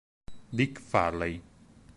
Dick 0.49 0.81
Farley 0.81 1.37